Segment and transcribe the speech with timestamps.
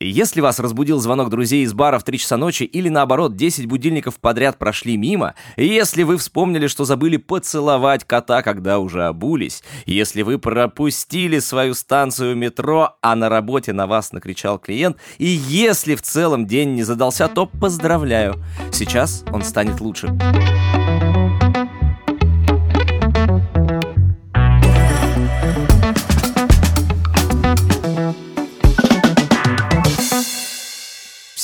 [0.00, 4.20] Если вас разбудил звонок друзей из бара в 3 часа ночи или наоборот 10 будильников
[4.20, 10.38] подряд прошли мимо, если вы вспомнили, что забыли поцеловать кота, когда уже обулись, если вы
[10.38, 16.46] пропустили свою станцию метро, а на работе на вас накричал клиент, и если в целом
[16.46, 18.36] день не задался, то поздравляю,
[18.70, 20.16] сейчас он станет лучше.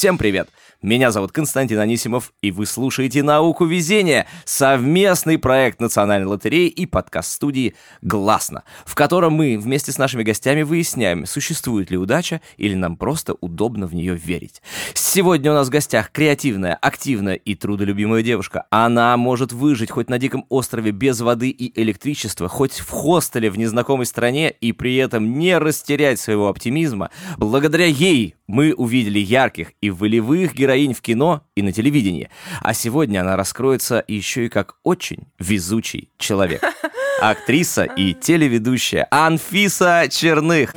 [0.04, 0.50] Всем привет!
[0.82, 7.74] Меня зовут Константин Анисимов, и вы слушаете «Науку везения»— совместный проект Национальной лотереи и подкаст-студии
[8.02, 13.32] «Гласно», в котором мы вместе с нашими гостями выясняем, существует ли удача или нам просто
[13.40, 14.60] удобно в нее верить.
[14.92, 18.66] Сегодня у нас в гостях креативная, активная и трудолюбимая девушка.
[18.68, 23.56] Она может выжить хоть на диком острове без воды и электричества, хоть в хостеле в
[23.56, 27.08] незнакомой стране и при этом не растерять своего оптимизма.
[27.38, 32.30] Благодаря ей мы увидели ярких и волевых героинь в кино и на телевидении.
[32.60, 36.62] А сегодня она раскроется еще и как очень везучий человек.
[37.20, 40.74] Актриса и телеведущая Анфиса Черных.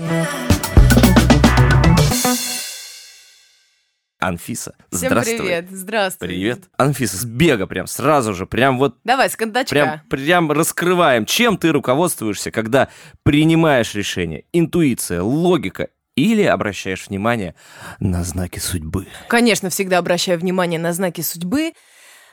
[4.20, 5.38] Анфиса, Всем здравствуй.
[5.38, 6.28] привет, здравствуй.
[6.28, 6.70] Привет.
[6.76, 9.70] Анфиса, с бега прям сразу же, прям вот Давай, с кондачка.
[9.70, 12.90] Прям, прям раскрываем, чем ты руководствуешься, когда
[13.22, 14.46] принимаешь решение.
[14.54, 17.56] Интуиция, логика или обращаешь внимание
[18.00, 19.08] на знаки судьбы?
[19.30, 21.74] Конечно, всегда обращаю внимание на знаки судьбы.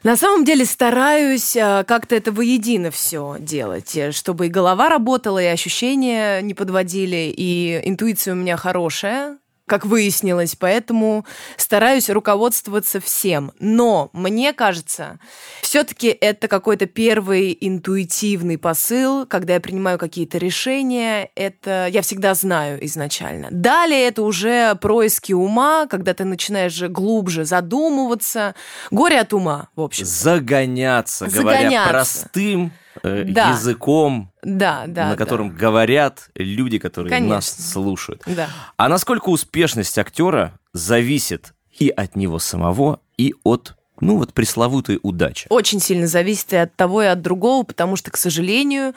[0.02, 5.42] На самом деле стараюсь а, как-то это воедино все делать, э, чтобы и голова работала,
[5.42, 11.24] и ощущения не подводили, и интуиция у меня хорошая, как выяснилось, поэтому
[11.56, 13.52] стараюсь руководствоваться всем.
[13.58, 15.18] Но мне кажется,
[15.62, 22.84] все-таки это какой-то первый интуитивный посыл, когда я принимаю какие-то решения, это я всегда знаю
[22.86, 23.48] изначально.
[23.50, 28.54] Далее это уже происки ума, когда ты начинаешь же глубже задумываться.
[28.90, 30.04] Горе от ума, в общем.
[30.04, 31.90] Загоняться, говоря Загоняться.
[31.90, 33.50] простым э, Да.
[33.50, 35.04] языком, Да, да.
[35.04, 35.16] на да.
[35.16, 37.34] котором говорят люди, которые Конечно.
[37.36, 38.22] нас слушают.
[38.26, 38.48] Да.
[38.76, 45.46] А насколько успешность актера зависит и от него самого, и от, ну вот, пресловутой удачи?
[45.50, 48.92] Очень сильно зависит и от того, и от другого, потому что, к сожалению,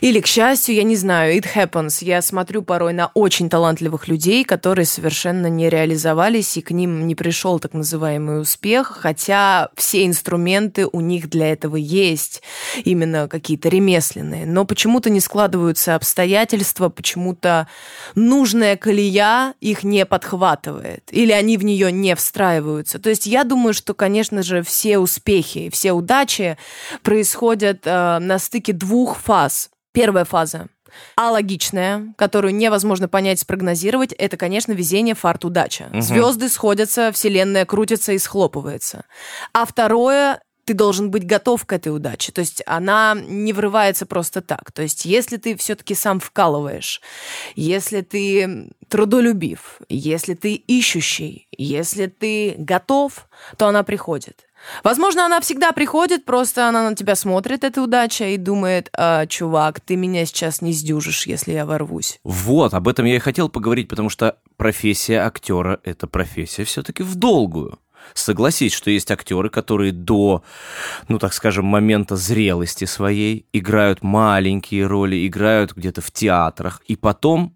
[0.00, 2.02] или к счастью, я не знаю, it happens.
[2.02, 7.14] Я смотрю порой на очень талантливых людей, которые совершенно не реализовались, и к ним не
[7.14, 12.42] пришел так называемый успех, хотя все инструменты у них для этого есть,
[12.84, 14.46] именно какие-то ремесленные.
[14.46, 17.68] Но почему-то не складываются обстоятельства, почему-то
[18.14, 22.98] нужная колея их не подхватывает, или они в нее не встраиваются.
[22.98, 26.56] То есть я думаю, что, конечно же, все успехи, и все удачи
[27.02, 29.70] происходят э, на стыке двух фаз.
[29.92, 30.68] Первая фаза
[31.16, 35.88] алогичная, которую невозможно понять, спрогнозировать, это, конечно, везение, фарт, удача.
[35.90, 36.02] Мгм.
[36.02, 39.04] Звезды сходятся, вселенная крутится и схлопывается.
[39.52, 42.32] А второе ты должен быть готов к этой удаче.
[42.32, 44.72] То есть она не врывается просто так.
[44.72, 47.00] То есть если ты все-таки сам вкалываешь,
[47.54, 54.46] если ты трудолюбив, если ты ищущий, если ты готов, то она приходит.
[54.84, 59.80] Возможно, она всегда приходит, просто она на тебя смотрит, эта удача, и думает, «А, чувак,
[59.80, 62.20] ты меня сейчас не сдюжишь, если я ворвусь.
[62.24, 67.16] Вот, об этом я и хотел поговорить, потому что профессия актера– это профессия все-таки в
[67.16, 67.78] долгую.
[68.14, 70.42] Согласись, что есть актеры, которые до,
[71.08, 77.54] ну так скажем, момента зрелости своей играют маленькие роли, играют где-то в театрах, и потом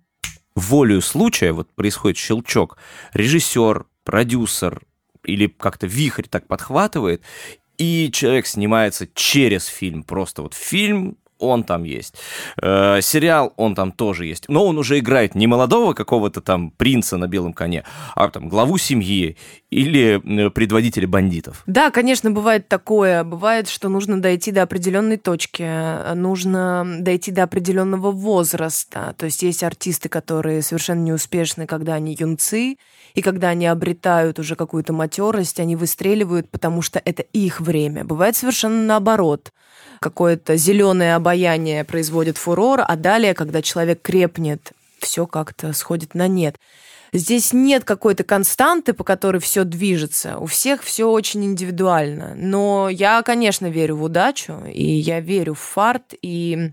[0.54, 2.78] волею случая, вот происходит щелчок,
[3.12, 4.82] режиссер, продюсер
[5.24, 7.22] или как-то вихрь так подхватывает,
[7.78, 12.14] и человек снимается через фильм, просто вот фильм, он там есть.
[12.62, 14.48] Э, сериал, он там тоже есть.
[14.48, 17.84] Но он уже играет не молодого какого-то там принца на белом коне,
[18.14, 19.36] а там главу семьи
[19.70, 21.62] или предводителя бандитов.
[21.66, 23.24] Да, конечно, бывает такое.
[23.24, 29.14] Бывает, что нужно дойти до определенной точки, нужно дойти до определенного возраста.
[29.18, 32.76] То есть есть артисты, которые совершенно неуспешны, когда они юнцы,
[33.14, 38.04] и когда они обретают уже какую-то матерость, они выстреливают, потому что это их время.
[38.04, 39.52] Бывает совершенно наоборот.
[40.00, 46.56] Какое-то зеленое обаяние производит фурор, а далее, когда человек крепнет, все как-то сходит на нет.
[47.12, 50.38] Здесь нет какой-то константы, по которой все движется.
[50.38, 52.34] У всех все очень индивидуально.
[52.36, 56.72] Но я, конечно, верю в удачу, и я верю в фарт, и,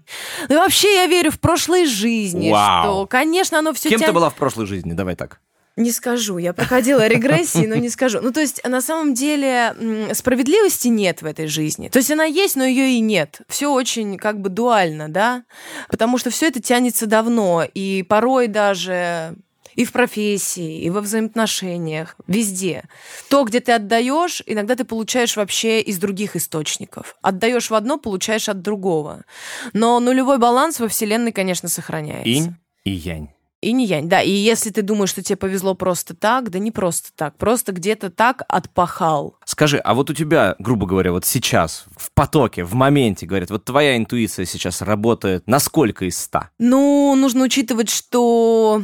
[0.50, 2.84] ну, и вообще я верю в прошлые жизни, Вау.
[2.84, 4.94] что, конечно, оно все Кем ты была в прошлой жизни?
[4.94, 5.40] Давай так.
[5.76, 8.20] Не скажу, я проходила регрессии, но не скажу.
[8.22, 9.76] Ну, то есть, на самом деле,
[10.14, 11.90] справедливости нет в этой жизни.
[11.90, 13.42] То есть, она есть, но ее и нет.
[13.48, 15.44] Все очень как бы дуально, да?
[15.90, 19.36] Потому что все это тянется давно, и порой даже
[19.76, 22.84] И в профессии, и во взаимоотношениях, везде.
[23.30, 27.16] То, где ты отдаешь, иногда ты получаешь вообще из других источников.
[27.22, 29.24] Отдаешь в одно, получаешь от другого.
[29.74, 32.30] Но нулевой баланс во Вселенной, конечно, сохраняется.
[32.30, 33.30] Инь и янь.
[33.64, 34.22] И не янь, да.
[34.22, 37.38] И если ты думаешь, что тебе повезло просто так, да не просто так.
[37.38, 39.38] Просто где-то так отпахал.
[39.46, 43.64] Скажи, а вот у тебя, грубо говоря, вот сейчас, в потоке, в моменте, говорят, вот
[43.64, 46.50] твоя интуиция сейчас работает на сколько из ста?
[46.60, 48.84] Ну, нужно учитывать, что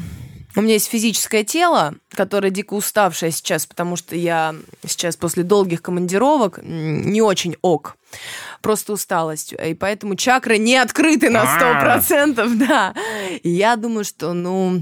[0.56, 4.56] у меня есть физическое тело, которое дико уставшее сейчас, потому что я
[4.86, 7.98] сейчас после долгих командировок не очень ок.
[8.62, 9.54] Просто усталость.
[9.54, 11.44] И поэтому чакры не открыты на
[12.02, 12.94] 100%, да.
[13.44, 14.82] И я думаю, что, ну,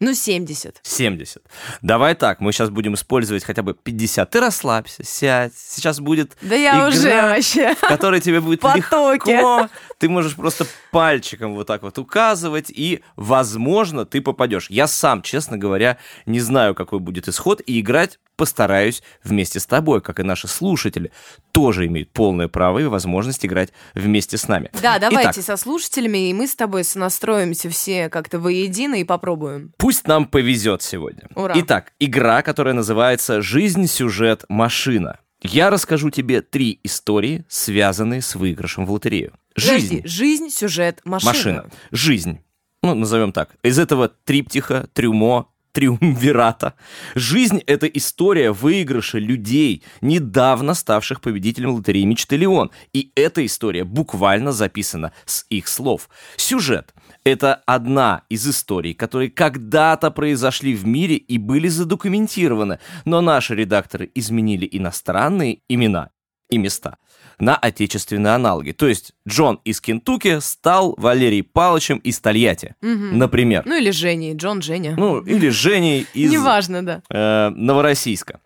[0.00, 0.80] ну, 70.
[0.82, 1.42] 70.
[1.82, 4.30] Давай так, мы сейчас будем использовать хотя бы 50.
[4.30, 5.52] Ты расслабься, сядь.
[5.56, 7.74] Сейчас будет Да я игра, уже вообще.
[7.74, 9.32] в которой тебе будет Потоке.
[9.36, 9.68] легко.
[9.98, 14.70] Ты можешь просто пальчиком вот так вот указывать, и, возможно, ты попадешь.
[14.70, 20.00] Я сам, честно говоря, не знаю, какой будет исход, и играть постараюсь вместе с тобой,
[20.00, 21.10] как и наши слушатели,
[21.52, 24.70] тоже имеют полное право и возможность играть вместе с нами.
[24.80, 29.74] Да, давайте Итак, со слушателями, и мы с тобой сонастроимся все как-то воедино и попробуем.
[29.76, 31.28] Пусть нам повезет сегодня.
[31.34, 31.52] Ура.
[31.56, 35.18] Итак, игра, которая называется «Жизнь, сюжет, машина».
[35.42, 39.32] Я расскажу тебе три истории, связанные с выигрышем в лотерею.
[39.54, 39.98] Жизнь.
[39.98, 41.32] Подожди, жизнь, сюжет, машина.
[41.32, 41.70] Машина.
[41.90, 42.40] Жизнь.
[42.82, 43.50] Ну, назовем так.
[43.62, 46.74] Из этого триптиха, трюмо, триумвирата.
[47.14, 52.72] Жизнь— это история выигрыша людей, недавно ставших победителем лотереи «Мечты Леон».
[52.92, 56.08] И эта история буквально записана с их слов.
[56.36, 56.92] Сюжет—
[57.24, 64.10] это одна из историй, которые когда-то произошли в мире и были задокументированы, но наши редакторы
[64.16, 66.10] изменили иностранные имена
[66.50, 66.96] и места
[67.38, 68.72] на отечественные аналоги.
[68.72, 73.62] То есть Джон из Кентукки стал Валерий Павловичем из Тольятти, например.
[73.64, 74.94] Ну или Женей, Джон, Женя.
[74.96, 77.02] Ну, или Женей из Неважно, да.
[77.10, 78.40] э, Новороссийска.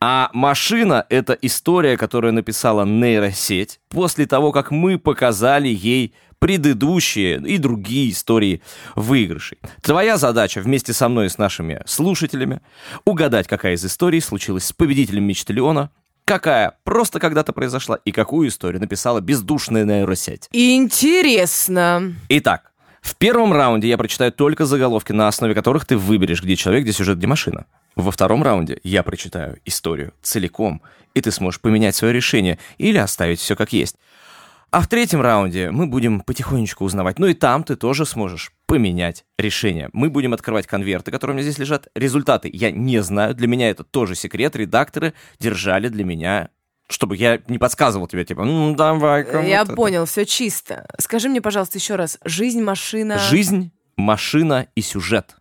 [0.00, 7.58] А «Машина»— это история, которую написала нейросеть после того, как мы показали ей предыдущие и
[7.58, 8.60] другие истории
[8.94, 9.58] выигрышей.
[9.82, 12.60] Твоя задача вместе со мной и с нашими слушателями
[13.04, 15.90] угадать, какая из историй случилась с победителем Мечты Леона,
[16.26, 20.48] какая просто когда-то произошла и какую историю написала бездушная нейросеть.
[20.52, 22.14] Интересно.
[22.28, 26.82] Итак, в первом раунде я прочитаю только заголовки, на основе которых ты выберешь, где человек,
[26.82, 27.66] где сюжет, где машина.
[27.94, 30.82] Во втором раунде я прочитаю историю целиком,
[31.14, 33.96] и ты сможешь поменять свое решение или оставить все как есть.
[34.76, 37.18] А в третьем раунде мы будем потихонечку узнавать.
[37.18, 39.88] Ну и там ты тоже сможешь поменять решение.
[39.94, 41.88] Мы будем открывать конверты, которые у меня здесь лежат.
[41.94, 43.34] Результаты я не знаю.
[43.34, 44.54] Для меня это тоже секрет.
[44.54, 46.50] Редакторы держали для меня
[46.88, 50.86] чтобы я не подсказывал тебе, типа, ну, давай Я понял, все чисто.
[51.00, 52.18] Скажи мне, пожалуйста, еще раз.
[52.24, 53.18] Жизнь, машина.
[53.18, 55.36] Жизнь, машина и сюжет.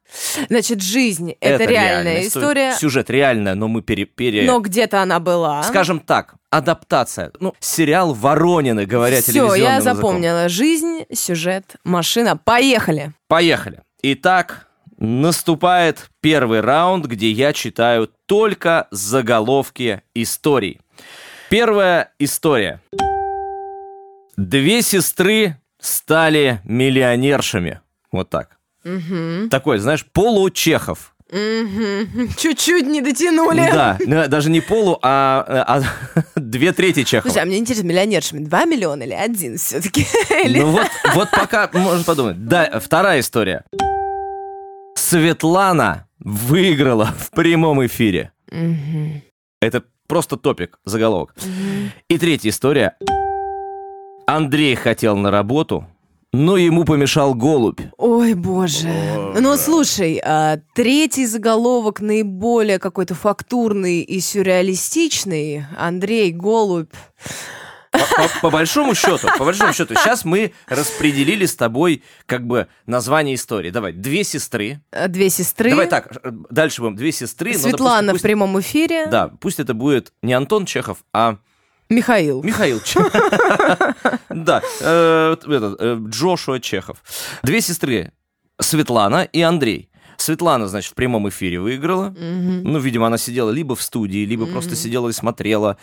[0.50, 4.06] Значит, жизнь это, реальная история, Сюжет реальная, но мы пере...
[4.06, 5.62] пере- но где-то она была.
[5.64, 7.32] Скажем так, адаптация.
[7.40, 9.96] Ну, сериал Воронины, говоря Все, телевизионным я языком.
[9.98, 10.50] запомнила.
[10.50, 12.38] Жизнь, сюжет, машина.
[12.38, 13.12] Поехали.
[13.28, 13.82] Поехали.
[14.04, 14.68] Итак,
[14.98, 20.80] наступает первый раунд, где я читаю только заголовки историй.
[21.50, 22.80] Первая история.
[24.38, 27.82] Две сестры стали миллионершами.
[28.16, 28.58] Вот так.
[29.50, 31.14] Такой, знаешь, получехов.
[31.32, 32.30] Мгм.
[32.38, 33.70] Чуть-чуть не дотянули.
[33.74, 35.84] Да, даже не полу, а, а
[36.40, 37.30] две трети Чехова.
[37.30, 40.06] Слушай, а мне интересно, миллионершами 2 миллиона или один все-таки?
[40.48, 42.46] Ну вот, вот пока можно подумать.
[42.48, 43.66] Да, вторая история.
[44.96, 48.32] Светлана выиграла в прямом эфире.
[49.60, 51.34] Это просто топик, заголовок.
[52.08, 52.96] И третья история.
[54.28, 55.88] Андрей хотел на работу,
[56.36, 57.80] но ему помешал голубь.
[57.98, 58.90] Ой, боже.
[59.40, 65.66] Ну, слушай, а, третий заголовок наиболее какой-то фактурный и сюрреалистичный.
[65.78, 66.92] Андрей Голубь.
[67.92, 72.68] По, по- по большому счету, по большому счету, сейчас мы распределили с тобой как бы
[72.86, 73.70] название истории.
[73.70, 74.82] Давай, две сестры.
[74.92, 75.70] А, Две сестры.
[75.70, 77.54] Давай так, э, дальше будем две сестры.
[77.54, 79.04] но, Светлана допустим, в прямом эфире.
[79.04, 81.38] пусть- Да, пусть это будет не Антон Чехов, а
[81.90, 82.44] Михаил.
[82.44, 83.14] Михаил Чехов.
[84.30, 86.98] Да, э, э, Джошуа Чехов.
[87.44, 88.12] Две сестры,
[88.60, 89.90] Светлана и Андрей.
[90.18, 92.14] Светлана, значит, в прямом эфире выиграла.
[92.18, 95.78] Ну, видимо, она сидела либо в студии, либо просто сидела и смотрела.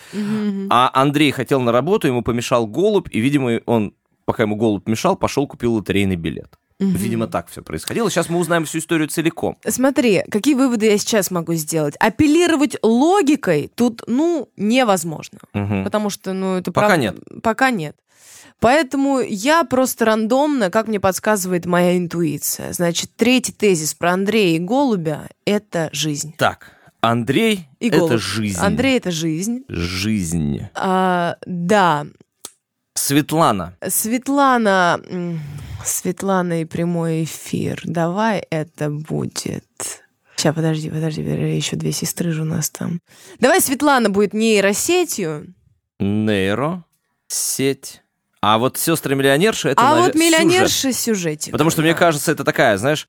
[0.70, 3.94] А Андрей хотел на работу, ему помешал голубь, и, видимо, он,
[4.24, 6.58] пока ему голубь мешал, пошел купил лотерейный билет.
[6.90, 8.10] Видимо, так все происходило.
[8.10, 9.56] Сейчас мы узнаем всю историю целиком.
[9.66, 11.94] Смотри, какие выводы я сейчас могу сделать.
[12.00, 15.38] Апеллировать логикой тут, ну, невозможно.
[15.52, 15.84] Мгм.
[15.84, 17.16] Потому что, ну, это Пока правда- нет.
[17.42, 17.96] Пока нет.
[18.60, 22.72] Поэтому я просто рандомно, как мне подсказывает моя интуиция.
[22.72, 26.32] Значит, третий тезис про Андрея и Голубя– это жизнь.
[26.38, 26.70] Так,
[27.00, 28.20] Андрей это голубь.
[28.20, 28.60] жизнь.
[28.60, 29.64] Андрей– это жизнь.
[29.68, 30.60] Жизнь.
[30.76, 32.06] А, да,
[33.02, 33.76] Светлана.
[33.88, 35.00] Светлана,
[35.84, 37.80] Светлана и прямой эфир.
[37.82, 39.64] Давай это будет.
[40.36, 43.00] Сейчас, подожди, подожди, еще две сестры же у нас там.
[43.40, 45.52] Давай Светлана будет нейросетью,
[45.98, 46.84] Нейро.
[47.26, 48.02] Сеть.
[48.40, 50.14] А вот сестры-миллионерши это а наве- вот сюжет.
[50.14, 51.52] миллионерша сюжетик.
[51.52, 53.08] Потому что, мне кажется, это такая, знаешь,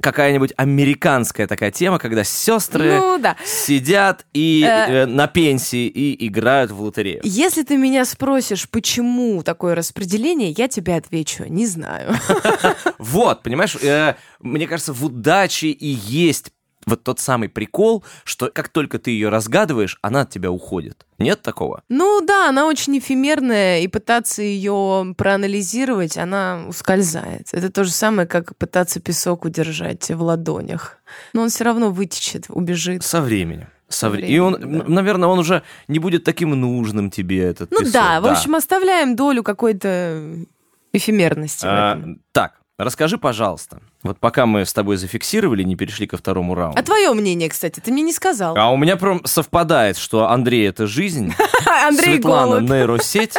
[0.00, 3.36] какая-нибудь американская такая тема, когда сестры Ну да.
[3.44, 5.02] сидят и Э.
[5.02, 7.20] э, на пенсии и играют в лотерею.
[7.22, 12.14] Если ты меня спросишь, почему такое распределение, я тебе отвечу, не знаю.
[12.98, 16.50] Вот, понимаешь, э, мне кажется, в удаче и есть
[16.86, 21.06] вот тот самый прикол, что как только ты ее разгадываешь, она от тебя уходит.
[21.18, 21.82] Нет такого?
[21.88, 27.48] Ну да, она очень эфемерная, и пытаться ее проанализировать, она ускользает.
[27.52, 30.98] Это то же самое, как пытаться песок удержать в ладонях.
[31.32, 33.04] Но он все равно вытечет, убежит.
[33.04, 33.68] Со временем.
[33.88, 34.84] Со вре- временем, И он, да.
[34.88, 37.92] наверное, он уже не будет таким нужным тебе, этот Ну песок.
[37.92, 40.44] да, в общем, оставляем долю какой-то
[40.92, 42.20] эфемерности в А, этом.
[42.32, 46.78] так, расскажи, пожалуйста, вот пока мы с тобой зафиксировали, не перешли ко второму раунду.
[46.78, 48.56] А твое мнение, кстати, ты мне не сказал.
[48.56, 51.32] А у меня прям совпадает, что Андрей— это жизнь,
[51.86, 53.38] Андрей Светлана— нейросеть.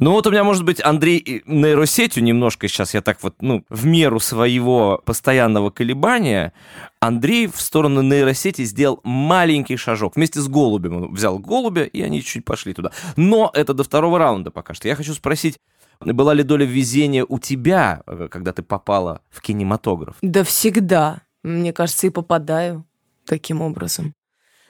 [0.00, 3.86] Ну вот у меня, может быть, Андрей нейросетью немножко сейчас я так вот, ну, в
[3.86, 6.52] меру своего постоянного колебания,
[6.98, 10.16] Андрей в сторону нейросети сделал маленький шажок.
[10.16, 12.90] Вместе с голубем он взял голубя, и они чуть пошли туда.
[13.14, 14.88] Но это до второго раунда пока что.
[14.88, 15.58] Я хочу спросить,
[16.00, 20.16] была ли доля везения у тебя, э, когда ты попала в кинематограф?
[20.22, 21.22] Да всегда.
[21.42, 22.84] Мне кажется, и попадаю
[23.26, 24.14] таким образом.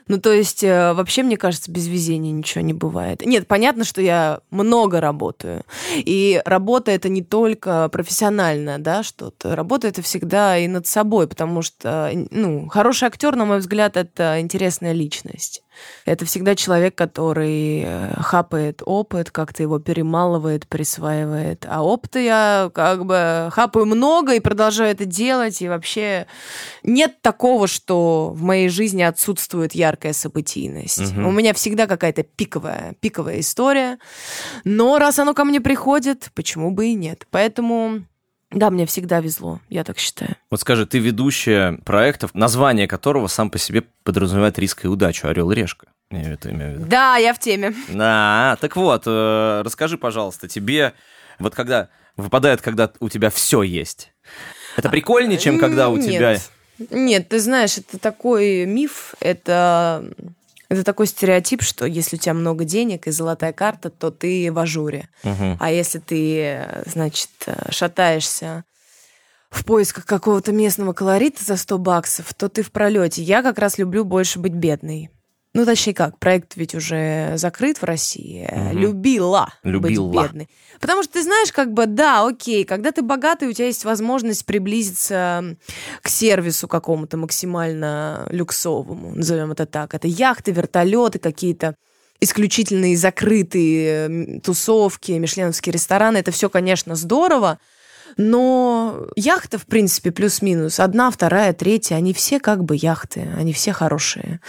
[0.07, 3.25] Ну, то есть, э, вообще, мне кажется, без везения ничего не бывает.
[3.25, 5.65] Нет, понятно, что я много работаю.
[5.97, 9.57] И работа это не только профессиональное, да, что-то.
[9.57, 14.41] Работа это всегда и над собой, потому что, ну, хороший актер, на мой взгляд, это
[14.41, 15.64] интересная личность.
[16.05, 21.67] Это всегда человек, который э, хапает опыт, как-то его перемалывает, присваивает.
[21.69, 25.63] А опыта я как бы хапаю много и продолжаю это делать.
[25.63, 26.27] И вообще
[26.83, 31.13] нет такого, что в моей жизни отсутствует яркая событийность.
[31.13, 31.27] Мгм.
[31.27, 33.99] У меня всегда какая-то пиковая, пиковая история.
[34.65, 37.27] Но раз оно ко мне приходит, почему бы и нет?
[37.31, 38.05] Поэтому...
[38.51, 40.37] Да, мне всегда везло, я так считаю.
[40.51, 45.51] Вот скажи, ты ведущая проектов, название которого сам по себе подразумевает риск и удачу, орел
[45.51, 45.89] и решка.
[46.11, 46.87] Я это имею в виду.
[46.87, 47.75] Да, я в теме.
[47.89, 50.95] Да, так вот, э, расскажи, пожалуйста, тебе
[51.39, 54.13] вот когда выпадает, когда у тебя все есть.
[54.77, 56.07] Это прикольнее, чем когда у Нет.
[56.07, 56.39] тебя...
[56.91, 60.05] Нет, ты знаешь, это такой миф, это,
[60.75, 64.59] это такой стереотип, что если у тебя много денег и золотая карта, то ты в
[64.59, 65.09] ажуре.
[65.23, 65.57] Мгм.
[65.61, 67.31] А если ты, значит,
[67.71, 68.65] шатаешься
[69.51, 73.23] в поисках какого-то местного колорита за 100 баксов, то ты в пролете.
[73.23, 75.11] Я как раз люблю больше быть бедной.
[75.55, 78.49] Ну, точнее как, проект ведь уже закрыт в России.
[78.51, 78.77] Мгм.
[78.77, 80.11] Любила, Любила.
[80.11, 80.49] быть бедной.
[80.81, 84.45] Потому что ты знаешь, как бы, да, окей, когда ты богатый, у тебя есть возможность
[84.47, 85.57] приблизиться
[86.03, 89.95] к сервису какому-то максимально люксовому, назовем это так.
[89.95, 91.77] Это яхты, вертолеты, какие-то
[92.21, 96.19] исключительные закрытые тусовки, мишленовские рестораны.
[96.19, 97.61] Это все, конечно, здорово,
[98.17, 100.81] но яхта, в принципе, плюс-минус.
[100.81, 104.41] Одна, вторая, третья, они все как бы яхты, они все хорошие.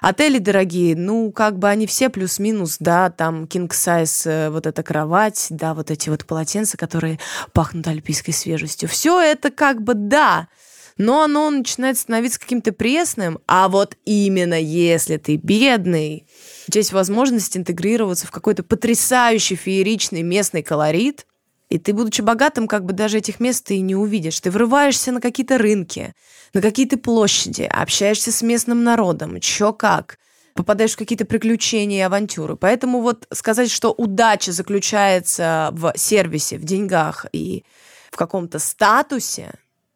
[0.00, 4.82] Отели дорогие, ну, как бы они все плюс-минус, да, там king size, э, вот эта
[4.82, 7.18] кровать, да, вот эти вот полотенца, которые
[7.52, 8.88] пахнут альпийской свежестью.
[8.88, 10.48] Все это как бы да,
[10.98, 16.26] но оно начинает становиться каким-то пресным, а вот именно если ты бедный,
[16.72, 21.26] есть возможность интегрироваться в какой-то потрясающий фееричный местный колорит,
[21.68, 24.40] и ты, будучи богатым, как бы даже этих мест ты и не увидишь.
[24.40, 26.14] Ты врываешься на какие-то рынки,
[26.54, 30.18] на какие-то площади, общаешься с местным народом, чё как,
[30.54, 32.56] попадаешь в какие-то приключения и авантюры.
[32.56, 37.64] Поэтому вот сказать, что удача заключается в сервисе, в деньгах и
[38.10, 39.52] в каком-то статусе,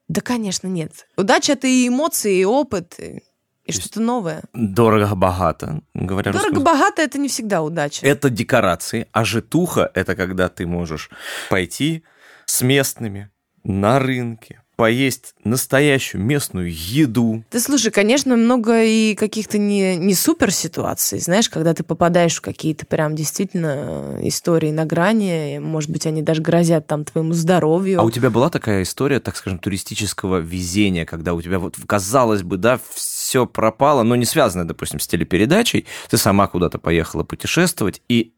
[0.09, 1.07] да, конечно, нет.
[1.17, 3.23] Удача— это и эмоции, и опыт, и,
[3.71, 4.43] и что-то новое.
[4.53, 8.07] Дорого-богато, говоря Дорого-богато— это не всегда удача.
[8.07, 11.11] Это декорации, а житуха— это когда ты можешь
[11.49, 12.05] пойти
[12.47, 13.31] с местными
[13.65, 17.45] на рынке, поесть настоящую местную еду.
[17.53, 22.41] Да слушай, конечно, много и каких-то не, не супер ситуаций, знаешь, когда ты попадаешь в
[22.41, 28.01] какие-то прям действительно истории на грани, может быть, они даже грозят там твоему здоровью.
[28.01, 32.43] А у тебя была такая история, так скажем, туристического везения, когда у тебя вот, казалось
[32.43, 38.03] бы, да, все пропало, но не связано, допустим, с телепередачей, ты сама куда-то поехала путешествовать,
[38.09, 38.33] и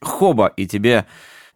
[0.00, 1.06] хоба, и тебе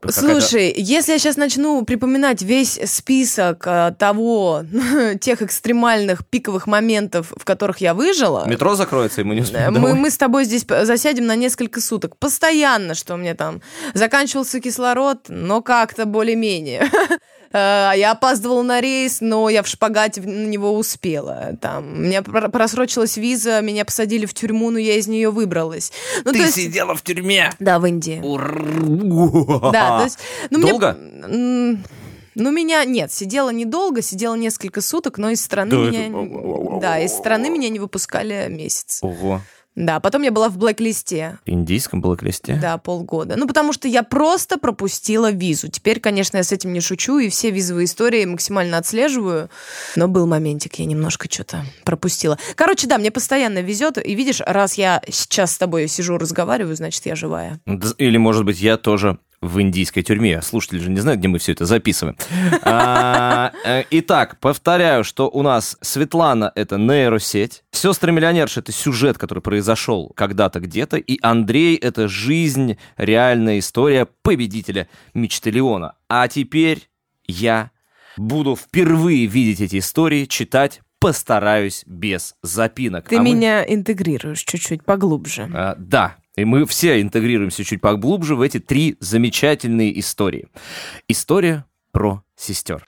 [0.08, 4.64] Слушай, если я сейчас начну припоминать весь список э, того,
[5.20, 8.46] тех экстремальных пиковых моментов, в которых я выжила...
[8.46, 12.16] Метро закроется, и мы не успеем мы, мы с тобой здесь засядем на несколько суток.
[12.16, 13.60] Постоянно, что у меня там
[13.92, 16.90] заканчивался кислород, но как-то более-менее.
[17.52, 21.56] Э, я опаздывала на рейс, но я в шпагате на него успела.
[21.60, 25.92] Там, у меня просрочилась виза, меня посадили в тюрьму, но я из нее выбралась.
[26.24, 26.54] Ну, Ты есть...
[26.54, 27.52] сидела в тюрьме?
[27.58, 28.20] Да, в Индии.
[29.72, 30.18] Да, то есть...
[30.50, 30.92] Ну, Долго?
[30.94, 31.82] Мне...
[32.36, 36.06] Ну, меня нет, сидела недолго, сидела несколько суток, но из страны да, меня.
[36.06, 36.80] Это...
[36.80, 39.00] Да, из страны меня не выпускали месяц.
[39.02, 39.40] Ого.
[39.76, 41.38] Да, потом я была в блэк-листе.
[41.46, 42.58] Индийском блэк-листе?
[42.60, 43.36] Да, полгода.
[43.36, 45.68] Ну, потому что я просто пропустила визу.
[45.68, 49.48] Теперь, конечно, я с этим не шучу, и все визовые истории максимально отслеживаю.
[49.94, 52.36] Но был моментик, я немножко что-то пропустила.
[52.56, 54.04] Короче, да, мне постоянно везет.
[54.04, 57.60] И видишь, раз я сейчас с тобой сижу, разговариваю, значит, я живая.
[57.98, 60.42] Или, может быть, я тоже в индийской тюрьме.
[60.42, 62.16] Слушатели же не знают, где мы все это записываем.
[62.62, 70.12] А, э, итак, повторяю, что у нас Светлана— это нейросеть, сестры-миллионерши— это сюжет, который произошел
[70.14, 75.94] когда-то где-то, и Андрей— это жизнь, реальная история победителя мечты Леона.
[76.08, 76.90] А теперь
[77.26, 77.70] я
[78.16, 83.08] буду впервые видеть эти истории, читать, постараюсь без запинок.
[83.08, 83.74] Ты а меня мы...
[83.74, 85.50] интегрируешь чуть-чуть поглубже.
[85.52, 90.48] А, да, и мы все интегрируемся чуть поглубже в эти три замечательные истории.
[91.06, 92.84] История про сестер.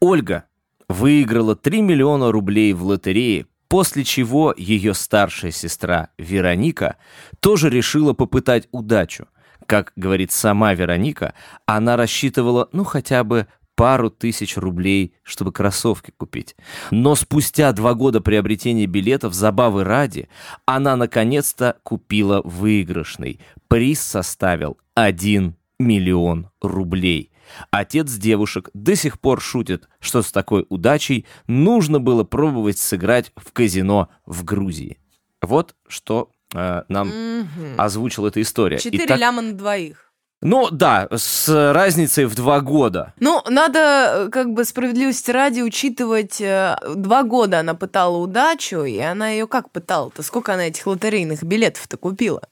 [0.00, 0.44] Ольга
[0.88, 6.96] выиграла 3 миллиона рублей в лотерее, после чего ее старшая сестра Вероника
[7.40, 9.28] тоже решила попытать удачу.
[9.66, 11.32] Как говорит сама Вероника,
[11.64, 16.56] она рассчитывала, ну, хотя бы пару тысяч рублей, чтобы кроссовки купить.
[16.90, 20.28] Но спустя два года приобретения билетов забавы ради,
[20.66, 23.40] она наконец-то купила выигрышный.
[23.68, 27.30] Приз составил 1 миллион рублей.
[27.70, 33.52] Отец девушек до сих пор шутит, что с такой удачей нужно было пробовать сыграть в
[33.52, 34.98] казино в Грузии.
[35.42, 37.76] Вот что э, нам mm-hmm.
[37.76, 38.78] озвучила эта история.
[38.78, 39.18] Четыре Итак...
[39.18, 40.12] ляма на двоих.
[40.44, 43.14] Ну да, с разницей в два года.
[43.18, 48.98] Ну, надо, э, как бы справедливости ради, учитывать, э, два года она пытала удачу, и
[48.98, 50.22] она ее как пытала-то?
[50.22, 52.42] Сколько она этих лотерейных билетов-то купила?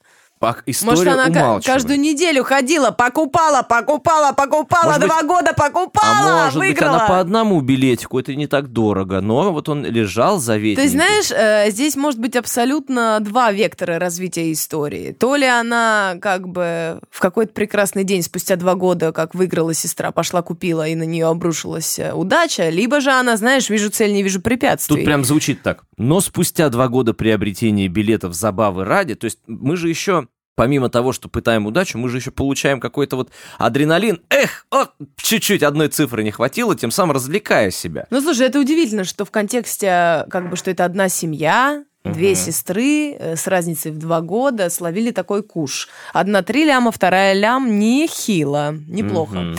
[0.66, 1.64] История Может, она умалчивает.
[1.64, 6.92] каждую неделю ходила, покупала, покупала, покупала, может два быть, года покупала, а может выиграла.
[6.92, 10.82] быть, она по одному билетику, это не так дорого, но вот он лежал заветненький.
[10.82, 15.12] Есть, знаешь, э, здесь может быть абсолютно два вектора развития истории.
[15.12, 20.10] То ли она как бы в какой-то прекрасный день, спустя два года, как выиграла сестра,
[20.10, 24.22] пошла купила, и на нее обрушилась э, удача, либо же она, знаешь, вижу цель, не
[24.22, 24.96] вижу препятствий.
[24.96, 25.84] Тут прям звучит так.
[26.02, 31.12] Но спустя два года приобретения билетов забавы ради, то есть мы же еще помимо того,
[31.12, 34.20] что пытаем удачу, мы же еще получаем какой-то вот адреналин.
[34.28, 34.86] Эх, о,
[35.16, 38.06] чуть-чуть одной цифры не хватило, тем самым развлекая себя.
[38.10, 42.36] Ну, слушай, это удивительно, что в контексте, как бы, что это одна семья, Две угу.
[42.36, 45.88] сестры э, с разницей в два года словили такой куш.
[46.12, 47.78] Одна три ляма, вторая лям.
[47.78, 49.36] Нехило, неплохо.
[49.36, 49.58] Угу.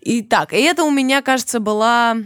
[0.00, 2.16] И так, и это у меня, кажется, была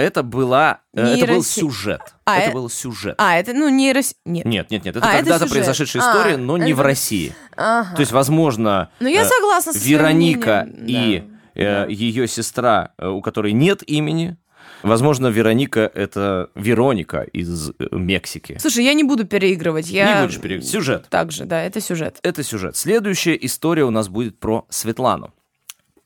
[0.00, 1.22] это была, Нейроси...
[1.22, 2.00] это был сюжет.
[2.24, 2.54] А, это э...
[2.54, 3.14] был сюжет.
[3.18, 4.14] А, это, ну, нейрос...
[4.24, 4.44] Нет.
[4.44, 4.96] Нет, нет, нет.
[4.96, 6.80] Это а, когда-то произошедшая история, а, но не это...
[6.80, 7.34] в России.
[7.56, 7.94] Ага.
[7.94, 11.86] То есть, возможно, ну, я э, согласна с Вероника и да.
[11.86, 14.36] э, ее сестра, э, у которой нет имени,
[14.82, 18.56] Возможно, Вероника— это Вероника из Мексики.
[18.58, 19.90] Слушай, я не буду переигрывать.
[19.90, 20.20] Я...
[20.20, 20.70] Не будешь переигрывать.
[20.70, 21.06] Сюжет.
[21.10, 22.18] Также, да, это сюжет.
[22.22, 22.76] Это сюжет.
[22.76, 25.34] Следующая история у нас будет про Светлану.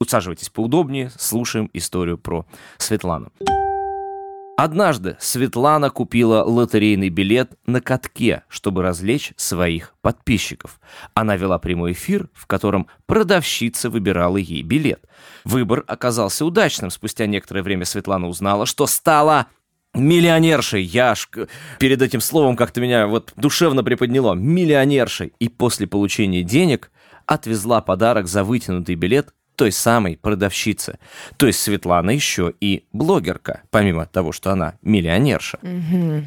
[0.00, 2.46] Усаживайтесь поудобнее, слушаем историю про
[2.78, 3.32] Светлану.
[4.56, 10.80] Однажды Светлана купила лотерейный билет на катке, чтобы развлечь своих подписчиков.
[11.12, 15.04] Она вела прямой эфир, в котором продавщица выбирала ей билет.
[15.44, 16.90] Выбор оказался удачным.
[16.90, 19.48] Спустя некоторое время Светлана узнала, что стала
[19.92, 20.84] миллионершей.
[20.84, 21.28] Я аж
[21.80, 24.34] перед этим словом как-то меня вот душевно приподняло.
[24.34, 25.32] Миллионершей.
[25.40, 26.92] И после получения денег
[27.26, 30.98] отвезла подарок за вытянутый билет той самой продавщицы.
[31.36, 35.58] То есть Светлана еще и блогерка, помимо того, что она миллионерша.
[35.62, 36.24] Угу.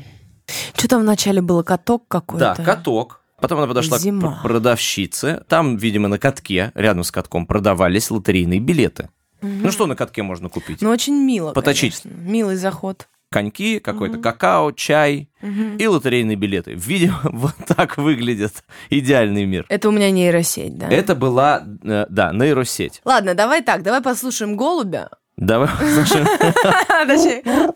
[0.76, 2.56] Что там вначале было, каток какой-то?
[2.58, 3.22] Да, каток.
[3.40, 4.40] Потом она подошла Зима.
[4.40, 5.44] к продавщице.
[5.48, 9.10] Там, видимо, на катке, рядом с катком, продавались лотерейные билеты.
[9.42, 10.82] Ну что на катке можно купить?
[10.82, 12.02] Ну, очень мило, Поточить.
[12.02, 12.22] конечно.
[12.22, 13.08] Милый заход.
[13.30, 15.30] Коньки, какой-то какао, чай
[15.78, 16.74] и лотерейные билеты.
[16.76, 19.66] Видимо, вот так выглядит идеальный мир.
[19.68, 20.88] Это у меня нейросеть, да?
[20.88, 23.02] Это была, э, да, нейросеть.
[23.04, 25.10] Ладно, давай так, давай послушаем голубя.
[25.36, 26.26] Давай послушаем.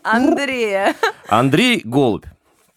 [0.02, 0.94] Андрея.
[1.28, 2.24] Андрей Голубь.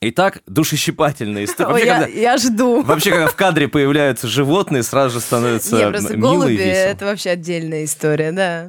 [0.01, 1.69] Итак, душещипательная история.
[1.69, 2.81] Вообще, я, когда- я жду.
[2.83, 6.57] Вообще, когда в кадре появляются животные, сразу же становится Не, просто м- мило и голуби
[6.63, 8.67] это вообще отдельная история, да.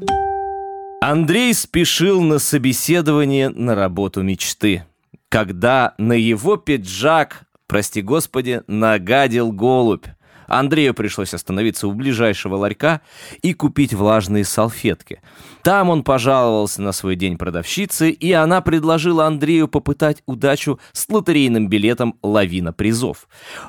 [1.09, 4.87] Андрей спешил на собеседование на работу мечты,
[5.29, 10.07] когда на его пиджак, прости господи, нагадил голубь.
[10.49, 13.03] Андрею пришлось остановиться у ближайшего ларька
[13.41, 15.23] и купить влажные салфетки.
[15.63, 21.69] Там он пожаловался на свой день продавщице, и она предложила Андрею попытать удачу с лотерейным
[21.69, 23.29] билетом «Лавина призов».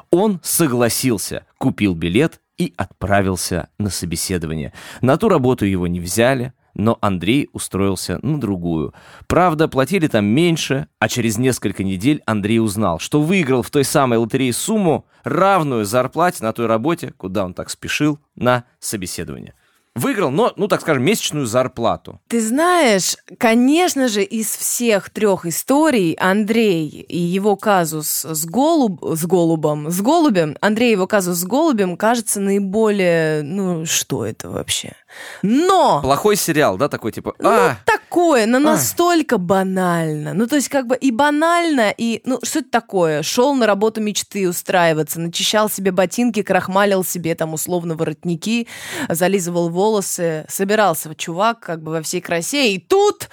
[0.10, 4.74] Он согласился, купил билет и отправился на собеседование.
[5.02, 8.94] На ту работу его не взяли, но Андрей устроился на другую.
[9.28, 14.20] Правда, платили там меньше, а через несколько недель Андрей узнал, что выиграл в той самой
[14.20, 19.56] лотерее сумму, равную зарплате на той работе, куда он так спешил на собеседование.
[19.98, 22.20] Выиграл, но, ну так скажем, месячную зарплату.
[22.28, 29.26] Ты знаешь, конечно же, из всех трех историй Андрей и его казус с, голуб, с
[29.26, 34.94] голубом, с голубем, Андрей и его казус с голубем кажется наиболее, ну, что это вообще?
[35.42, 36.02] Но!
[36.02, 37.78] Плохой сериал, да, такой типа, Ну, а,
[38.08, 40.34] такое, но настолько банально.
[40.34, 43.22] Ну, то есть, как бы и банально, и, ну, что это такое?
[43.24, 48.68] Шел на работу мечты устраиваться, начищал себе ботинки, крахмалил себе там условно воротники,
[49.10, 53.30] зализывал волосы, собирался чувак как бы во всей красе, и тут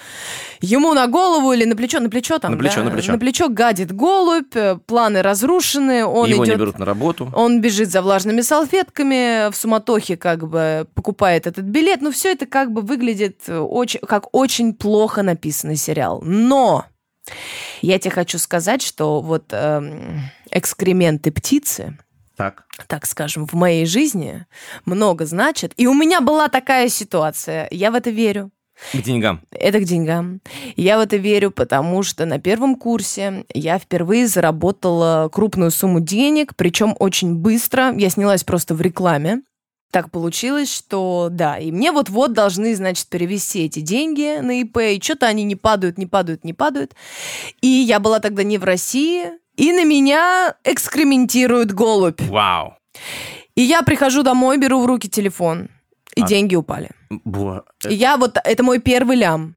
[0.61, 2.85] ему на голову или на плечо, на плечо там, На плечо, да?
[2.85, 3.13] на плечо.
[3.13, 6.59] На плечо гадит голубь, э, планы разрушены, он его не идет...
[6.59, 7.31] берут на работу.
[7.35, 12.01] Он бежит за влажными салфетками, в суматохе как бы покупает этот билет.
[12.01, 16.23] Ну, все это как бы выглядит э, очень, как очень плохо написанный сериал.
[16.23, 16.87] Но
[17.83, 21.99] я тебе хочу сказать, что вот эм, экскременты птицы,
[22.37, 22.65] Так.
[22.87, 24.47] так скажем, в моей жизни
[24.87, 25.73] много значат.
[25.77, 27.69] И у меня была такая ситуация.
[27.71, 28.51] Я в это верю.
[28.93, 29.41] К деньгам.
[29.53, 30.41] Это к деньгам.
[30.75, 36.57] Я в это верю, потому что на первом курсе я впервые заработала крупную сумму денег,
[36.57, 37.95] причем очень быстро.
[37.97, 39.43] Я снялась просто в рекламе.
[39.95, 45.01] Так получилось, что да, и мне вот-вот должны, значит, перевести эти деньги на ИП, и
[45.01, 46.97] что-то они не падают, не падают, не падают.
[47.61, 52.21] И я была тогда не в России, и на меня экскрементирует голубь.
[52.23, 52.75] Вау.
[53.55, 55.69] И я прихожу домой, беру в руки телефон,
[56.17, 56.27] и А.
[56.27, 56.91] деньги упали.
[57.11, 59.55] Бо- И Я вот, это мой первый лям.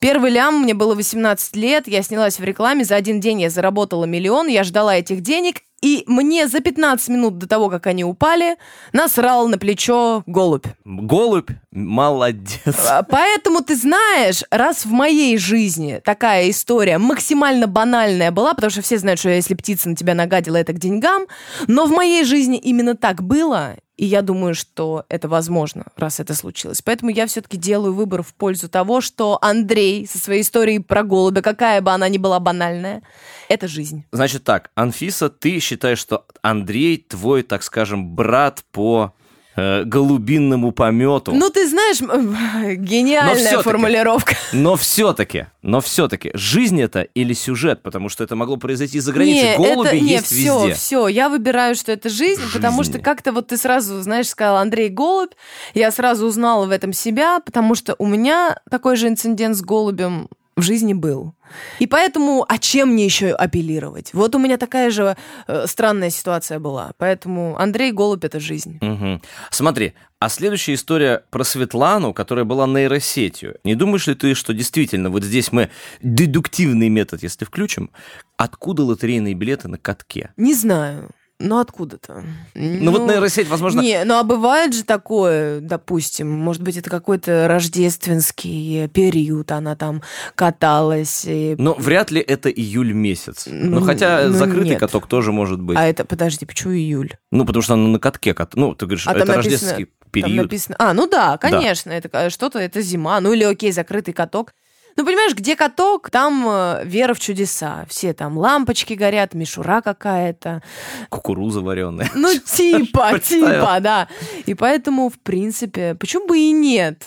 [0.00, 4.06] Первый лям, мне было 18 лет, я снялась в рекламе, за один день я заработала
[4.06, 8.56] миллион, я ждала этих денег, и мне за 15 минут до того, как они упали,
[8.92, 10.66] насрал на плечо голубь.
[10.84, 12.60] Голубь молодец.
[12.88, 18.82] А, Поэтому ты знаешь, раз в моей жизни такая история максимально банальная была, потому что
[18.82, 21.26] все знают, что если птица на тебя нагадила, это к деньгам,
[21.66, 26.32] но в моей жизни именно так было, и я думаю, что это возможно, раз это
[26.34, 26.80] случилось.
[26.82, 31.42] Поэтому я все-таки делаю выбор в пользу того, что Андрей со своей историей про голубя,
[31.42, 33.02] какая бы она ни была банальная,
[33.48, 34.04] это жизнь.
[34.12, 39.12] Значит так, Анфиса, ты считаешь, что Андрей твой, так скажем, брат по
[39.56, 41.32] э, голубинному помету.
[41.34, 43.62] Ну, ты знаешь, Но гениальная всё-таки.
[43.64, 44.34] формулировка.
[44.52, 49.50] Но все-таки, но все-таки, жизнь это или сюжет, потому что это могло произойти за границей.
[49.50, 50.74] Не, Голуби это, не, есть все, везде.
[50.74, 53.04] все, я выбираю, что это жизнь, потому что Жизнь.
[53.04, 55.32] как-то вот ты сразу, знаешь, сказал Андрей Голубь,
[55.74, 60.28] я сразу узнала в этом себя, потому что у меня такой же инцидент с голубем
[60.58, 61.34] в жизни был.
[61.78, 64.12] И поэтому, а чем мне еще апеллировать?
[64.12, 65.16] Вот у меня такая же
[65.46, 66.92] э, странная ситуация была.
[66.98, 68.78] Поэтому Андрей Голубь это жизнь.
[68.80, 69.22] Мгм.
[69.50, 73.58] Смотри, а следующая история про Светлану, которая была нейросетью.
[73.62, 75.70] Не думаешь ли ты, что действительно вот здесь мы
[76.02, 77.90] дедуктивный метод, если включим,
[78.36, 80.32] откуда лотерейные билеты на катке?
[80.36, 81.10] Не знаю.
[81.40, 82.24] Ну, откуда-то?
[82.54, 83.80] Ну, вот нейросеть, возможно...
[83.80, 90.02] Не, ну а бывает же такое, допустим, может быть, это какой-то рождественский период, она там
[90.34, 91.24] каталась.
[91.26, 93.44] и- Но вряд ли это июль месяц.
[93.46, 94.80] Ну, Ну, хотя ну, закрытый нет.
[94.80, 95.76] каток тоже может быть.
[95.78, 97.14] А это, подожди, почему июль?
[97.30, 98.54] Ну, потому что она на катке кат...
[98.56, 100.42] Ну, ты говоришь, А это там написано- рождественский Там период.
[100.46, 100.76] написано...
[100.78, 104.54] А, ну да, конечно, это ка- что-то, это зима, ну или окей, закрытый каток.
[104.96, 107.86] Ну, понимаешь, где каток, там э, вера в чудеса.
[107.88, 110.62] Все там лампочки горят, мишура какая-то.
[111.08, 112.10] Кукуруза вареная.
[112.14, 114.08] Ну, типа, типа, да.
[114.46, 117.04] И поэтому, в принципе, почему бы и нет?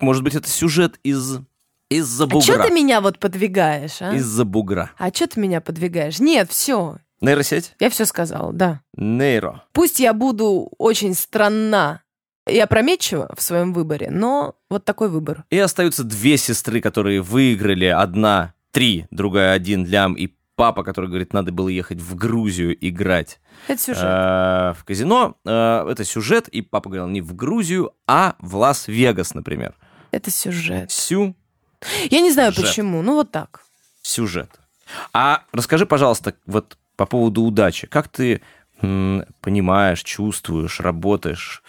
[0.00, 1.38] Может быть, это сюжет из...
[1.90, 2.64] Из-за А что бугра.
[2.64, 4.14] ты меня вот подвигаешь, а?
[4.14, 4.90] Из-за бугра.
[4.96, 6.18] А что ты меня подвигаешь?
[6.18, 6.96] Нет, все.
[7.20, 7.74] Нейросеть?
[7.78, 8.80] Я все сказала, да.
[8.96, 9.62] Нейро.
[9.72, 12.02] Пусть я буду очень странна
[12.46, 15.44] и опрометчиво в своем выборе, но вот такой выбор.
[15.50, 17.86] И остаются две сестры, которые выиграли.
[17.86, 23.40] Одна три, другая один лям, и папа, который говорит, надо было ехать в Грузию играть.
[23.66, 24.02] Это сюжет.
[24.04, 25.36] э, в казино.
[25.44, 29.74] Э, Это сюжет, и папа говорил не в Грузию, а в Лас-Вегас, например.
[30.10, 30.90] Это сюжет.
[30.92, 31.34] Сю
[32.10, 32.70] Я не знаю Сюжет.
[32.70, 33.62] почему, ну вот так.
[34.02, 34.50] сюжет.
[35.12, 37.86] А расскажи, пожалуйста, вот по поводу удачи.
[37.86, 38.42] Как ты
[38.80, 41.62] понимаешь, чувствуешь, работаешь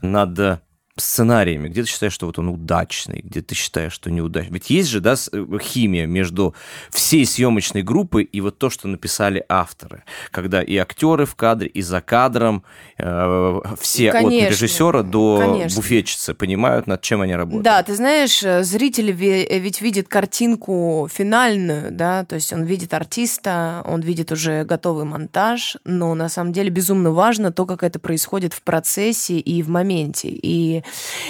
[0.00, 0.60] над
[1.00, 1.68] сценариями?
[1.68, 4.54] Где ты считаешь, что вот он удачный, где ты считаешь, что неудачный?
[4.54, 6.54] Ведь есть же, да, э, химия между
[6.90, 10.04] всей съемочной группой и вот то, что написали авторы.
[10.30, 12.64] Когда и актеры в кадре, и за кадром,
[12.98, 14.46] э, все Конечно.
[14.46, 15.76] от режиссера до Конечно.
[15.76, 17.64] буфетчицы понимают, над чем они работают.
[17.64, 22.94] Да, ты знаешь, э, зритель э, ведь видит картинку финальную, да, то есть он видит
[22.94, 27.98] артиста, он видит уже готовый монтаж, но на самом деле безумно важно то, как это
[27.98, 30.28] происходит в процессе и в моменте.
[30.28, 30.82] И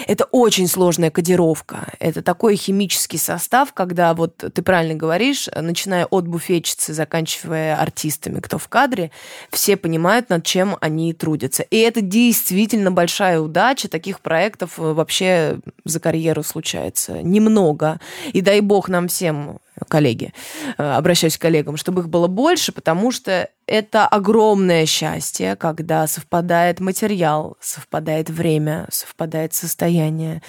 [0.07, 1.93] это очень сложная кодировка.
[1.99, 8.59] Это такой химический состав, когда вот ты правильно говоришь, начиная от буфетчицы, заканчивая артистами, кто
[8.59, 9.11] в кадре,
[9.51, 11.63] все понимают, над чем они трудятся.
[11.63, 13.89] И это действительно большая удача.
[13.89, 18.01] Таких проектов э, вообще за карьеру случается немного.
[18.33, 20.33] И дай бог нам всем, коллеги,
[20.77, 26.81] э, обращаюсь к коллегам, чтобы их было больше, потому что это огромное счастье, когда совпадает
[26.81, 30.43] материал, совпадает время, совпадает состояние,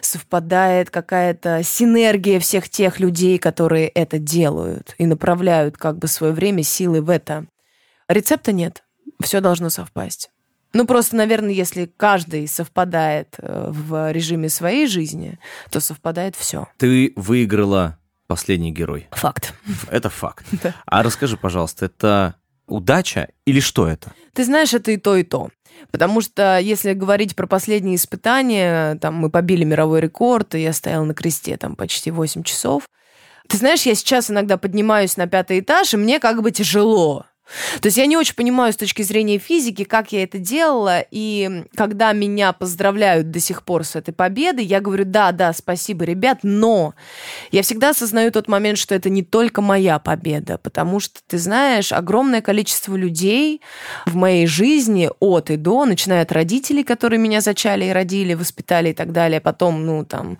[0.00, 6.62] совпадает какая-то синергия всех тех людей, которые это делают и направляют как бы свое время,
[6.62, 7.46] силы в это.
[8.08, 8.84] Рецепта нет.
[9.20, 10.30] Все должно совпасть.
[10.72, 15.38] Ну, просто, наверное, если каждый совпадает э, в режиме своей жизни,
[15.70, 16.68] то совпадает все.
[16.78, 17.98] Ты выиграла
[18.30, 19.08] «Последний герой».
[19.10, 19.54] Факт.
[19.90, 20.46] Это факт.
[20.62, 20.72] Да.
[20.86, 22.36] А расскажи, пожалуйста, это
[22.68, 24.12] удача или что это?
[24.34, 25.48] Ты знаешь, это и то, и то.
[25.90, 31.04] Потому что если говорить про последние испытания, там мы побили мировой рекорд, и я стояла
[31.04, 32.84] на кресте там почти 8 часов.
[33.48, 37.26] Ты знаешь, я сейчас иногда поднимаюсь на пятый этаж, и мне как бы тяжело.
[37.80, 41.64] То есть я не очень понимаю с точки зрения физики, как я это делала, и
[41.74, 46.40] когда меня поздравляют до сих пор с этой победой, я говорю, да, да, спасибо, ребят,
[46.42, 46.94] но
[47.50, 51.92] я всегда осознаю тот момент, что это не только моя победа, потому что, ты знаешь,
[51.92, 53.60] огромное количество людей
[54.06, 58.90] в моей жизни от и до, начиная от родителей, которые меня зачали и родили, воспитали
[58.90, 60.38] и так далее, потом, ну, там,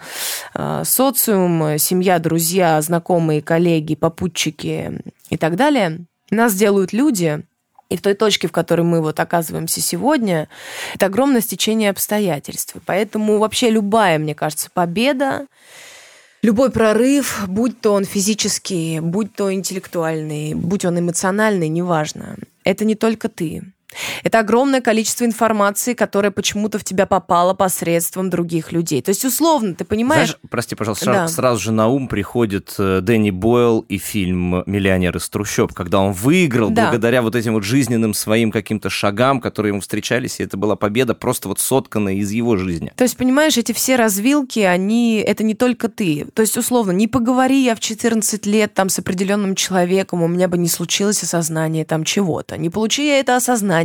[0.54, 7.42] э, социум, семья, друзья, знакомые, коллеги, попутчики и так далее, нас делают люди,
[7.90, 10.48] и в той точке, в которой мы вот оказываемся сегодня,
[10.94, 12.76] это огромное стечение обстоятельств.
[12.86, 15.46] Поэтому вообще любая, мне кажется, победа,
[16.42, 22.94] любой прорыв, будь то он физический, будь то интеллектуальный, будь он эмоциональный, неважно, это не
[22.94, 23.64] только ты.
[24.22, 29.02] Это огромное количество информации, которая почему-то в тебя попала посредством других людей.
[29.02, 30.30] То есть, условно, ты понимаешь...
[30.30, 31.28] Знаешь, прости, пожалуйста, Да.
[31.28, 36.12] сразу, же на ум приходит э, Дэнни Бойл и фильм «Миллионер из трущоб», когда он
[36.12, 36.86] выиграл Да.
[36.86, 41.14] благодаря вот этим вот жизненным своим каким-то шагам, которые ему встречались, и это была победа
[41.14, 42.92] просто вот сотканная из его жизни.
[42.96, 46.26] То есть, понимаешь, эти все развилки, они, это не только ты.
[46.34, 50.48] То есть, условно, не поговори я в 14 лет там с определенным человеком, у меня
[50.48, 52.56] бы не случилось осознание там чего-то.
[52.56, 53.79] Не получи я это осознание,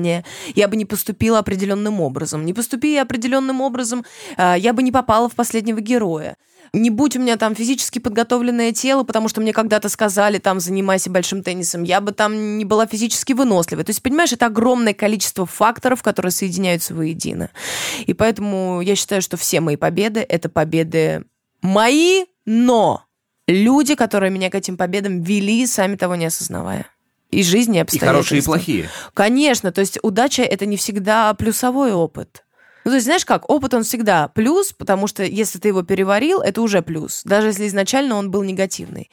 [0.56, 2.46] я бы не поступила определенным образом.
[2.46, 4.06] Не поступи я определенным образом,
[4.38, 6.38] а, я бы не попала в последнего героя.
[6.74, 11.10] Не будь у меня там физически подготовленное тело, потому что мне когда-то сказали, там, занимайся
[11.10, 13.84] большим теннисом, я бы там не была физически выносливой.
[13.84, 17.50] То есть, понимаешь, это огромное количество факторов, которые соединяются воедино.
[18.06, 21.26] И поэтому я считаю, что все мои победы— это победы
[21.62, 23.06] мои, но
[23.48, 26.88] люди, которые меня к этим победам вели, сами того не осознавая.
[27.36, 28.08] И жизни, и И обстоятельства.
[28.08, 28.90] хорошие, и плохие.
[29.14, 32.44] Конечно, то есть удача это не всегда плюсовой опыт.
[32.86, 36.40] Ну, то есть, знаешь как, опыт он всегда плюс, потому что если ты его переварил,
[36.42, 39.10] это уже плюс, даже если изначально он был негативный.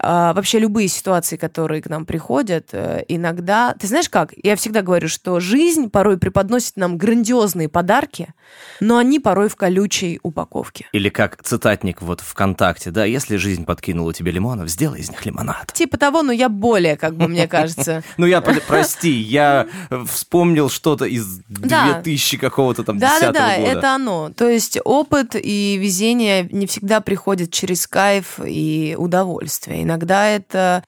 [0.00, 3.74] А, вообще любые ситуации, которые к нам приходят, э, иногда...
[3.78, 4.32] Ты знаешь как?
[4.42, 8.32] Я всегда говорю, что жизнь порой преподносит нам грандиозные подарки,
[8.80, 10.86] но они порой в колючей упаковке.
[10.92, 15.72] Или как цитатник вот ВКонтакте, да, если жизнь подкинула тебе лимонов, сделай из них лимонад.
[15.72, 18.02] Типа того, но я более, как бы, мне кажется.
[18.16, 19.66] Ну, я, прости, я
[20.06, 21.94] вспомнил что-то из Да.
[22.02, 23.70] 2000 какого-то там Да, 10 да, да, года.
[23.70, 24.30] это оно.
[24.30, 29.82] То есть опыт и везение не всегда приходят через кайф и удовольствие.
[29.82, 29.97] Иногда
[30.28, 30.84] это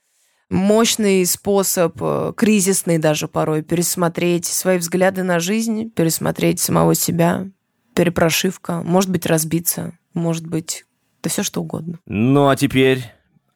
[0.51, 7.49] мощный способ, э, кризисный даже порой, пересмотреть свои взгляды на жизнь, пересмотреть самого себя,
[7.95, 10.85] перепрошивка, может быть, разбиться, может быть,
[11.23, 11.99] да все что угодно.
[12.07, 13.05] Ну, а теперь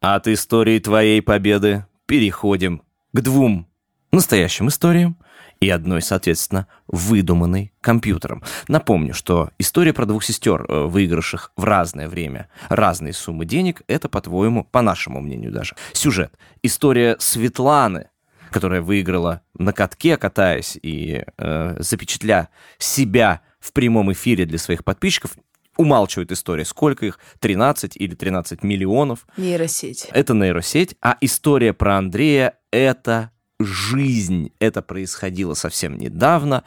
[0.01, 3.67] от истории твоей победы переходим к двум
[4.15, 5.17] настоящим историям
[5.61, 8.43] и одной, соответственно, выдуманной компьютером.
[8.69, 14.09] Напомню, что история про двух сестер, э, выигравших в разное время разные суммы денег, это,
[14.09, 16.33] по-твоему, по нашему мнению даже, сюжет.
[16.63, 18.11] История Светланы,
[18.51, 25.33] которая выиграла на катке, катаясь и э, запечатля себя в прямом эфире для своих подписчиков,
[25.77, 29.27] умалчивает история, сколько их, 13 или 13 миллионов.
[29.37, 30.09] Нейросеть.
[30.13, 34.51] Это нейросеть, а история про Андрея— это жизнь.
[34.59, 36.65] Это происходило совсем недавно,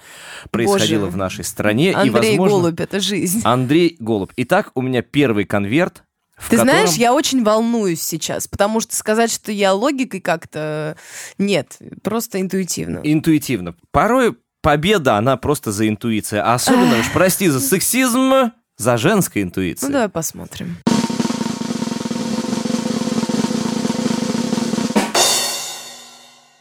[0.52, 1.12] происходило Боже.
[1.12, 1.93] в нашей стране.
[1.93, 3.41] Андрей и, возможно, Голубь, это жизнь.
[3.43, 4.32] Андрей Голубь.
[4.38, 6.04] Итак, у меня первый конверт,
[6.38, 10.95] в Ты котором- знаешь, я очень волнуюсь сейчас, потому что сказать, что я логикой как-то...
[11.38, 13.02] Нет, просто интуитивно.
[13.04, 13.76] интуитивно.
[13.91, 16.41] Порой победа, она просто за интуицией.
[16.43, 19.88] А особенно, уж прости за сексизм, за женской интуицией.
[19.89, 20.78] Ну, давай посмотрим.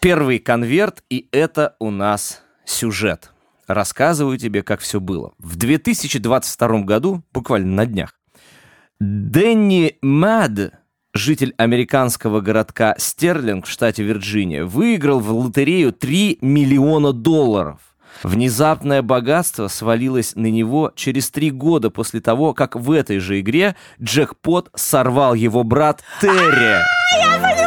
[0.06, 3.32] Первый конверт, и это у нас сюжет.
[3.66, 5.32] Рассказываю тебе, как все было.
[5.40, 8.14] В 2022 году, буквально на днях,
[9.00, 10.74] Дэнни Мад,
[11.12, 17.80] житель американского городка Стерлинг в штате Вирджиния, выиграл в лотерею 3 миллиона долларов.
[18.22, 23.74] Внезапное богатство свалилось на него через три года после того, как в этой же игре
[24.00, 26.76] джекпот сорвал его брат Терри.
[26.76, 26.84] А,
[27.18, 27.65] я угадала!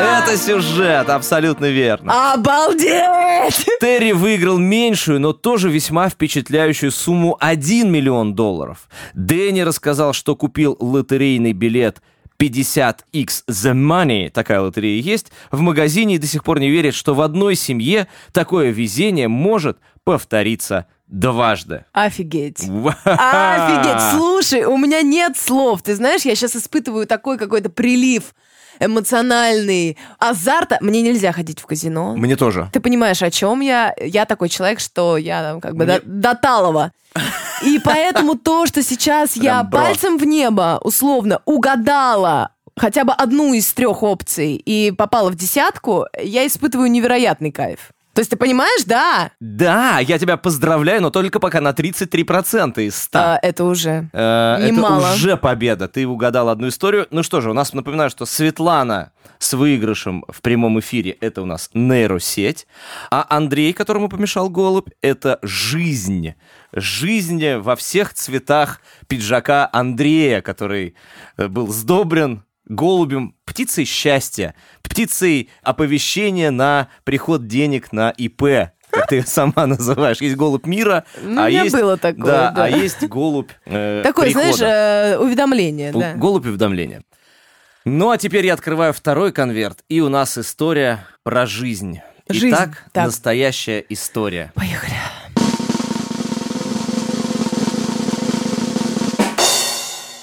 [0.00, 2.34] Это сюжет, абсолютно верно.
[2.34, 3.66] Обалдеть!
[3.80, 8.88] Терри выиграл меньшую, но тоже весьма впечатляющую сумму 1 миллион долларов.
[9.14, 12.00] Дэнни рассказал, что купил лотерейный билет
[12.40, 17.14] 50x The Money, такая лотерея есть, в магазине и до сих пор не верит, что
[17.14, 21.84] в одной семье такое везение может повториться дважды.
[21.92, 22.62] Офигеть.
[23.04, 24.02] Офигеть.
[24.12, 25.82] Слушай, у меня нет слов.
[25.82, 28.34] Ты знаешь, я сейчас испытываю такой какой-то прилив
[28.80, 30.78] эмоциональный азарта.
[30.80, 32.16] Мне нельзя ходить в казино.
[32.16, 32.68] Мне тоже.
[32.72, 33.94] Ты понимаешь, о чем я?
[34.00, 36.92] Я такой человек, что я там, как бы Мне- до, до талого.
[37.62, 43.70] И поэтому то, что сейчас я пальцем в небо, условно, угадала хотя бы одну из
[43.72, 47.90] трех опций и попала в десятку, я испытываю невероятный кайф.
[48.12, 49.30] То есть ты понимаешь, да?
[49.38, 53.18] Да, я тебя поздравляю, но только пока на 33% из 100.
[53.18, 54.10] А, это уже.
[54.12, 55.00] Э, Немало.
[55.00, 55.86] Это уже победа.
[55.86, 57.06] Ты угадал одну историю.
[57.10, 61.46] Ну что же, у нас, напоминаю, что Светлана с выигрышем в прямом эфире— это у
[61.46, 62.66] нас нейросеть.
[63.10, 66.34] А Андрей, которому помешал голубь, это жизнь.
[66.72, 70.94] Жизнь во всех цветах пиджака Андрея, который
[71.36, 79.22] э, был сдобрен голубем, птицей счастья, птицей оповещения на приход денег на ИП, как ты
[79.26, 80.20] сама называешь.
[80.20, 82.64] Есть голубь мира, Ну, а есть, было такое, да, да.
[82.64, 84.52] а есть голубь э, Такое, прихода.
[84.54, 86.14] знаешь, э, уведомление, да.
[86.14, 87.02] Голубь уведомления.
[87.84, 92.00] Ну, а теперь я открываю второй конверт, и у нас история про жизнь.
[92.28, 93.06] Жизнь, Итак, так.
[93.06, 94.52] настоящая история.
[94.54, 94.92] Поехали.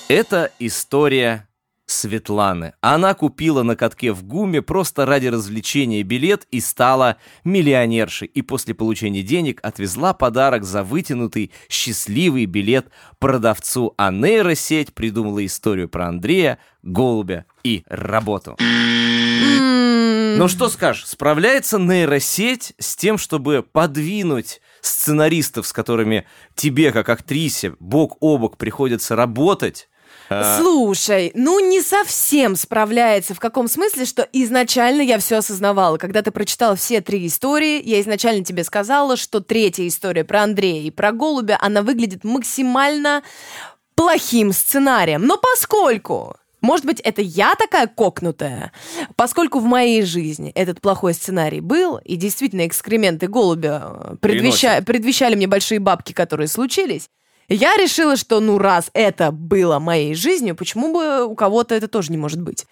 [0.08, 1.47] Это история
[1.88, 2.74] Светланы.
[2.82, 8.28] Она купила на катке в ГУМе просто ради развлечения билет и стала миллионершей.
[8.28, 12.88] И после получения денег отвезла подарок за вытянутый счастливый билет
[13.20, 13.94] продавцу.
[13.98, 18.58] А нейросеть придумала историю про Андрея, голубя и работу.
[18.60, 27.76] Ну что скажешь, справляется нейросеть с тем, чтобы подвинуть сценаристов, с которыми тебе, как актрисе,
[27.80, 29.90] бок о бок приходится работать?
[30.30, 33.34] А, Слушай, ну не совсем справляется.
[33.34, 35.98] В каком смысле, что изначально я все осознавала.
[35.98, 40.84] Когда ты прочитала все три истории, я изначально тебе сказала, что третья история про Андрея
[40.84, 43.24] и про голубя, она выглядит максимально
[43.96, 45.26] плохим сценарием.
[45.26, 48.72] Но поскольку может быть, это я такая кокнутая?
[49.16, 55.48] Поскольку в моей жизни этот плохой сценарий был, и действительно экскременты голубя предвеща- предвещали мне
[55.48, 57.10] большие бабки, которые случились,
[57.50, 62.12] я решила, что ну раз это было моей жизнью, почему бы у кого-то это тоже
[62.12, 62.66] не может быть?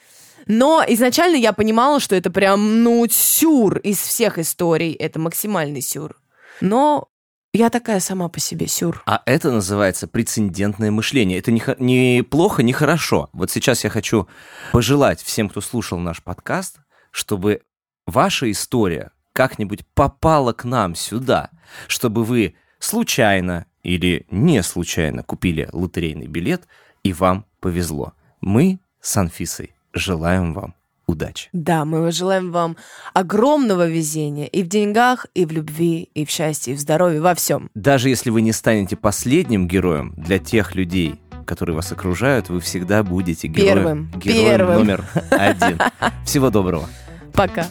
[0.48, 4.94] Но изначально я понимала, что это прям, ну, сюр из всех историй.
[4.94, 6.18] Это максимальный сюр.
[6.62, 7.10] Но
[7.52, 9.02] я такая сама по себе сюр.
[9.06, 11.40] А это называется прецедентное мышление.
[11.40, 13.30] Это не, не плохо, не хорошо.
[13.34, 14.28] Вот сейчас я хочу
[14.72, 16.78] пожелать всем, кто слушал наш подкаст,
[17.12, 17.62] чтобы
[18.06, 21.50] ваша история как-нибудь попала к нам сюда,
[21.88, 26.64] чтобы вы случайно или не случайно купили лотерейный билет,
[27.04, 28.14] и вам повезло.
[28.42, 30.76] Мы с Анфисой желаем вам
[31.08, 31.50] удачи.
[31.54, 32.78] Да, мы желаем вам
[33.14, 37.36] огромного везения и в деньгах, и в любви, и в счастье, и в здоровье, во
[37.36, 37.70] всем.
[37.76, 43.04] Даже если вы не станете последним героем для тех людей, которые вас окружают, вы всегда
[43.04, 44.78] будете героем, Первым, героем первым.
[44.80, 45.80] номер один.
[46.26, 46.90] Всего доброго.
[47.34, 47.68] Пока.